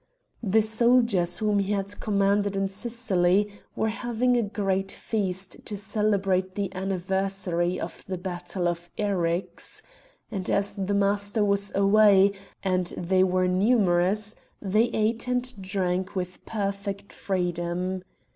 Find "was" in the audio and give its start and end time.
11.45-11.71